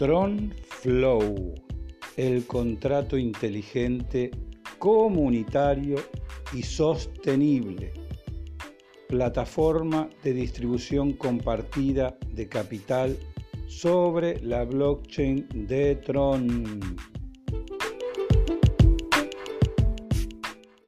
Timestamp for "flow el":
0.62-2.46